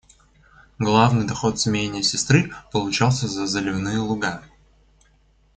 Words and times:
Главный 0.79 1.27
доход 1.27 1.59
с 1.59 1.67
имения 1.67 2.01
сестры 2.01 2.51
получался 2.71 3.27
за 3.27 3.45
заливные 3.45 3.99
луга. 3.99 4.41